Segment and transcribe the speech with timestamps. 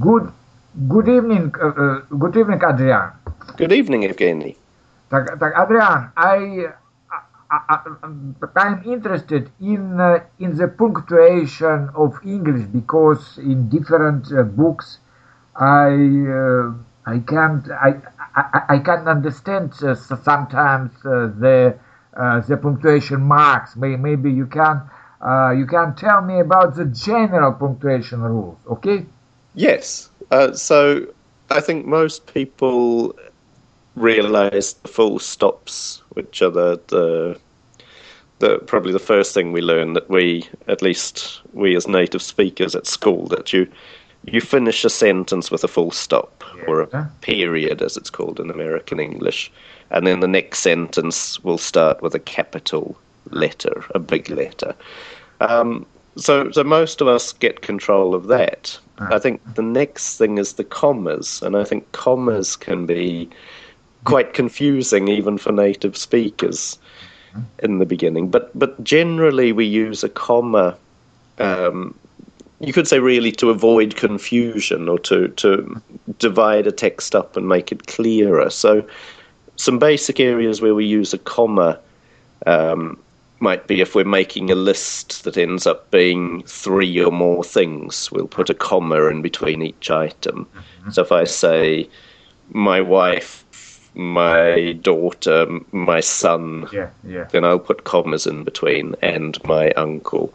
[0.00, 0.32] Good,
[0.88, 3.10] good evening, uh, uh, good evening, Adrian.
[3.56, 4.56] Good evening, Evgeny.
[5.08, 6.66] Так, так, Adrian, I,
[7.50, 7.78] I,
[8.56, 14.98] I am interested in uh, in the punctuation of English because in different uh, books
[15.54, 16.72] I uh,
[17.06, 18.02] I can't I
[18.34, 21.78] I, I can't understand uh, sometimes uh, the
[22.16, 23.76] uh, the punctuation marks.
[23.76, 24.82] Maybe you can
[25.56, 28.58] you can tell me about the general punctuation rules.
[28.66, 29.06] Okay.
[29.55, 30.09] Yes.
[30.53, 31.07] so
[31.49, 33.15] I think most people
[33.95, 37.39] realize the full stops, which are the, the
[38.39, 42.75] the probably the first thing we learn that we, at least we as native speakers
[42.75, 43.67] at school, that you
[44.25, 48.51] you finish a sentence with a full stop or a period, as it's called in
[48.51, 49.51] American English,
[49.89, 52.95] and then the next sentence will start with a capital
[53.31, 54.75] letter, a big letter.
[55.39, 58.77] Um, so, so most of us get control of that.
[58.99, 63.27] I think the next thing is the commas, and I think commas can be
[64.03, 66.77] quite confusing even for native speakers
[67.59, 68.29] in the beginning.
[68.29, 70.77] But but generally we use a comma.
[71.39, 71.95] Um,
[72.59, 75.81] you could say really to avoid confusion or to to
[76.19, 78.49] divide a text up and make it clearer.
[78.51, 78.85] So
[79.55, 81.79] some basic areas where we use a comma
[82.45, 82.99] um,
[83.41, 88.11] might be if we're making a list that ends up being three or more things,
[88.11, 90.45] we'll put a comma in between each item.
[90.45, 90.91] Mm-hmm.
[90.91, 91.89] So if I say
[92.51, 93.41] my wife
[93.93, 96.67] my daughter, my son.
[96.71, 97.25] Yeah, yeah.
[97.25, 100.33] Then I'll put commas in between, and my uncle.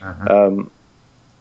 [0.00, 0.46] Uh-huh.
[0.46, 0.70] Um,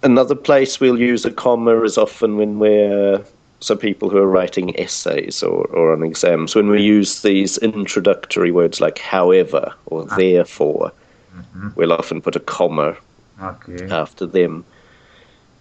[0.03, 3.23] another place we'll use a comma is often when we're
[3.59, 8.51] so people who are writing essays or, or on exams when we use these introductory
[8.51, 10.15] words like however or uh-huh.
[10.17, 10.91] therefore
[11.35, 11.69] mm-hmm.
[11.75, 12.95] we'll often put a comma
[13.41, 13.89] okay.
[13.89, 14.65] after them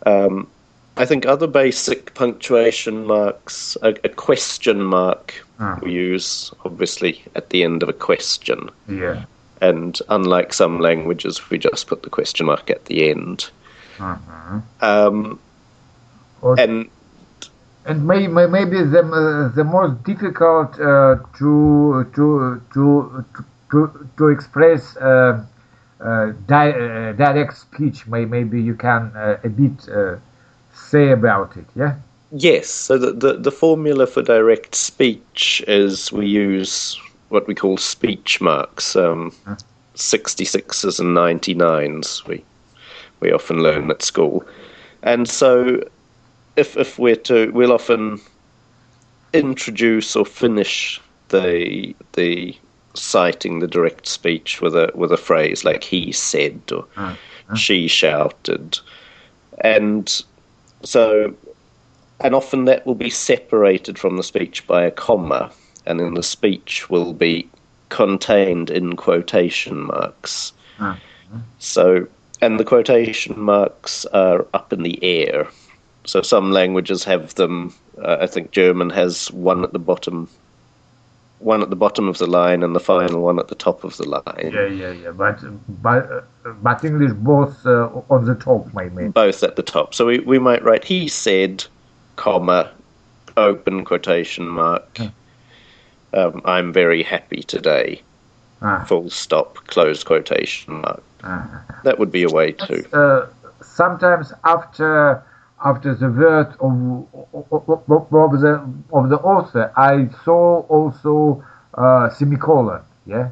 [0.07, 0.49] um,
[0.97, 5.79] I think other basic punctuation marks, a, a question mark ah.
[5.83, 8.69] we use obviously at the end of a question.
[8.89, 9.25] Yeah.
[9.63, 13.51] And unlike some languages, we just put the question mark at the end.
[13.99, 14.61] Uh-huh.
[14.81, 15.39] Um,
[16.59, 16.89] and
[17.87, 23.25] and may, may, maybe the uh, the most difficult uh, to, to to
[23.71, 25.45] to to express uh
[26.01, 28.07] di- uh, direct speech.
[28.07, 29.89] May, maybe you can uh, a bit
[30.73, 31.95] say about it, yeah?
[32.33, 32.69] Yes.
[32.69, 38.41] So the, the, the formula for direct speech is we use what we call speech
[38.41, 39.57] marks, um, huh?
[39.97, 42.27] 66s and 99s.
[42.27, 42.45] We
[43.21, 44.45] we often learn at school,
[45.03, 45.83] and so
[46.57, 48.19] if if we're to, we'll often
[49.33, 52.57] introduce or finish the the
[52.95, 57.15] citing the direct speech with a with a phrase like he said or uh,
[57.49, 57.55] uh.
[57.55, 58.79] she shouted,
[59.63, 60.23] and
[60.83, 61.35] so,
[62.21, 65.51] and often that will be separated from the speech by a comma,
[65.87, 67.49] and then the speech will be
[67.89, 70.53] contained in quotation marks.
[70.79, 71.39] Mm-hmm.
[71.59, 72.07] So,
[72.41, 75.49] and the quotation marks are up in the air.
[76.05, 77.75] So some languages have them.
[78.03, 80.29] Uh, I think German has one at the bottom
[81.41, 83.97] one at the bottom of the line and the final one at the top of
[83.97, 84.51] the line.
[84.53, 85.11] Yeah, yeah, yeah.
[85.11, 85.41] But
[85.83, 89.09] but uh, but English both uh, on the top, maybe.
[89.09, 89.95] Both at the top.
[89.95, 91.65] So we we might write he said,
[92.17, 92.71] comma,
[93.37, 95.01] open quotation mark.
[96.13, 98.03] Um, I'm very happy today.
[98.63, 98.85] Ah.
[98.87, 101.03] Full stop, close quotation mark.
[101.25, 101.65] Ah.
[101.85, 102.97] That would be a way to.
[102.97, 103.29] Uh,
[103.63, 105.23] sometimes after
[105.65, 107.07] after the word of,
[107.53, 111.45] of, of, the of the author, I saw also
[111.75, 112.83] uh, semicolon.
[113.07, 113.31] Yeah.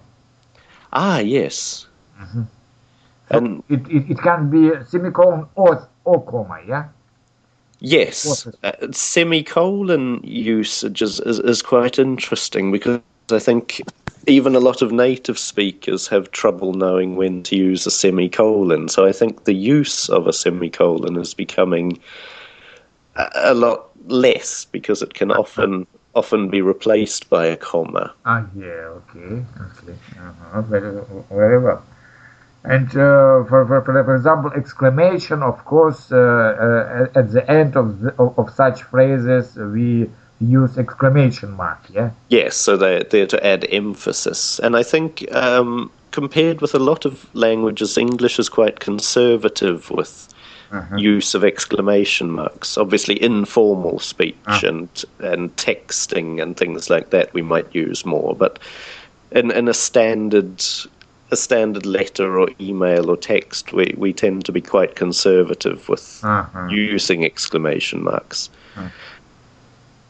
[0.93, 1.87] Ah, yes.
[2.21, 2.43] Mm-hmm.
[2.43, 6.61] So and it, it, it can be semicolon or or comma.
[6.66, 6.89] Yeah.
[7.81, 13.00] Yes, uh, semicolon usage is, is, is quite interesting because
[13.31, 13.81] I think
[14.28, 18.89] even a lot of native speakers have trouble knowing when to use a semicolon.
[18.89, 21.99] So I think the use of a semicolon is becoming
[23.34, 28.13] a, lot less because it can often often be replaced by a comma.
[28.25, 30.63] Ah, yeah, okay, okay, uh-huh.
[30.63, 31.83] very, very well.
[32.65, 38.01] And uh, for, for, for example, exclamation, of course, uh, uh, at the end of,
[38.01, 42.10] the, of, of such phrases, we use exclamation mark, yeah?
[42.28, 44.58] Yes, so they're there to add emphasis.
[44.60, 50.32] And I think um, compared with a lot of languages, English is quite conservative with
[50.70, 50.96] uh-huh.
[50.96, 52.78] use of exclamation marks.
[52.78, 54.68] Obviously, informal speech uh-huh.
[54.68, 58.58] and and texting and things like that we might use more, but
[59.32, 60.62] in in a standard
[61.30, 66.20] a standard letter or email or text, we, we tend to be quite conservative with
[66.22, 66.68] uh-huh.
[66.70, 68.48] using exclamation marks.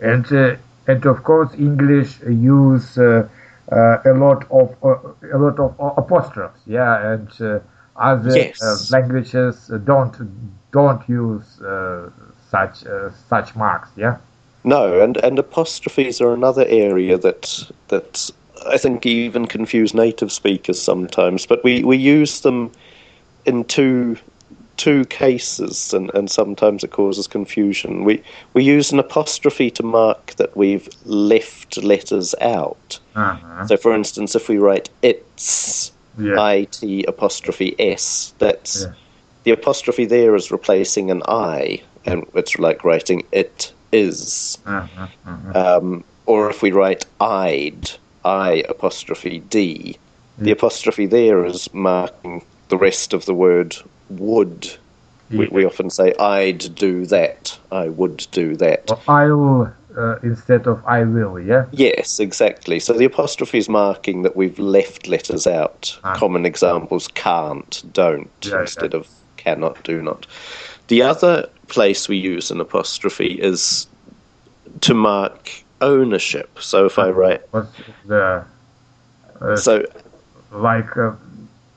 [0.00, 0.56] And uh,
[0.86, 3.28] and of course, English use uh,
[3.70, 4.96] uh, a lot of uh,
[5.32, 6.60] a lot of apostrophes.
[6.66, 7.60] Yeah, and uh,
[7.96, 8.60] other Yes.
[8.62, 10.14] uh, languages don't
[10.72, 12.10] don't use uh,
[12.50, 13.88] such uh, such marks.
[13.96, 14.16] Yeah.
[14.64, 18.30] No, and, and apostrophes are another area that that
[18.66, 21.46] I think even confuse native speakers sometimes.
[21.46, 22.70] But we, we use them
[23.46, 24.16] in two
[24.78, 28.04] two cases, and, and sometimes it causes confusion.
[28.04, 28.22] We
[28.54, 32.98] we use an apostrophe to mark that we've left letters out.
[33.14, 33.66] Uh-huh.
[33.66, 36.50] So, for instance, if we write it's Yeah.
[36.50, 38.92] it apostrophe s, that's Yeah.
[39.44, 44.58] the apostrophe there is replacing an i, and it's like writing it is.
[44.64, 45.06] Uh-huh.
[45.26, 45.78] Uh-huh.
[45.78, 47.90] Um, or if we write I'd,
[48.24, 49.98] I apostrophe D,
[50.38, 53.76] the apostrophe there is marking the rest of the word
[54.10, 54.76] would.
[55.30, 55.48] We, Yeah.
[55.52, 58.90] we often say, I'd do that, I would do that.
[58.90, 61.40] Or I'll uh, instead of I will.
[61.40, 61.66] Yeah.
[61.72, 62.78] Yes, exactly.
[62.78, 65.98] So the apostrophe is marking that we've left letters out.
[66.04, 66.14] Ah.
[66.14, 69.00] Common examples can't, don't, Yeah, instead yeah.
[69.00, 70.26] of cannot, do not.
[70.86, 73.86] The other place we use an apostrophe is
[74.82, 75.50] to mark
[75.80, 76.58] ownership.
[76.60, 77.68] So if I write, What's
[78.06, 78.44] the
[79.40, 79.84] uh, so
[80.52, 81.12] like uh,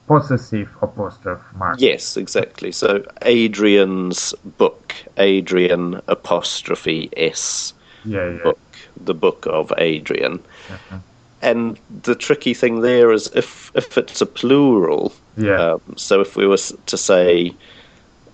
[0.07, 1.79] possessive apostrophe mark?
[1.79, 2.71] yes, exactly.
[2.71, 8.29] So Adrian's book, Adrian apostrophe S Yeah.
[8.31, 8.43] Yeah.
[8.43, 8.59] book,
[9.03, 10.39] the book of Adrian.
[10.69, 10.97] Uh-huh.
[11.41, 15.73] And the tricky thing there is if if it's a plural, Yeah.
[15.73, 16.57] Um, so if we were
[16.87, 17.55] to say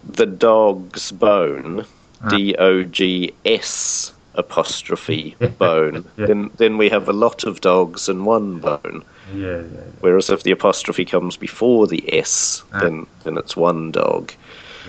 [0.03, 1.85] the dog's bone,
[2.23, 2.29] Ah.
[2.29, 6.25] D O G S apostrophe bone, Yeah.
[6.27, 9.03] then then we have a lot of dogs and one bone.
[9.35, 9.57] Yeah.
[9.57, 9.63] Yeah.
[10.01, 12.79] Whereas if the apostrophe comes before the S, Ah.
[12.81, 14.33] then then it's one dog.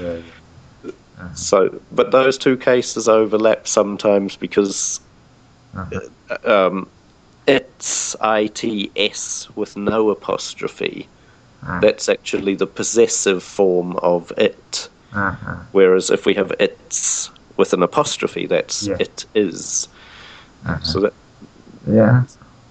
[0.01, 0.19] Yeah.
[0.85, 1.33] yeah.
[1.35, 5.01] So, but those two cases overlap sometimes because
[5.77, 6.39] Uh-huh.
[6.45, 6.89] um,
[7.47, 11.09] it's I T S with no apostrophe.
[11.67, 11.81] Ah.
[11.81, 14.89] That's actually the possessive form of it.
[15.13, 15.57] Uh-huh.
[15.73, 19.89] Whereas if we have it's with an apostrophe, that's it is.
[20.67, 20.81] Uh-huh.
[20.83, 21.13] So that,
[21.91, 22.25] Yeah.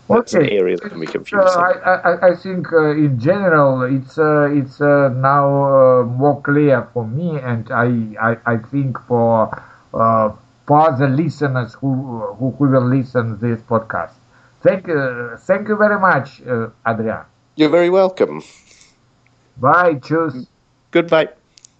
[0.10, 0.50] That's an Okay.
[0.50, 1.38] area that can be Uh.
[1.40, 1.72] I,
[2.10, 7.06] I, I think uh, in general it's uh, it's uh, now uh, more clear for
[7.06, 7.90] me, and I
[8.30, 9.50] I, I think for
[9.94, 10.32] uh,
[10.66, 11.94] for other listeners who,
[12.40, 14.14] who who will listen this podcast.
[14.64, 17.26] Thank uh, thank you very much, uh, Adrian.
[17.56, 18.44] You're very welcome.
[19.58, 19.96] Bye.
[19.96, 20.48] Choose.
[20.92, 21.30] Goodbye.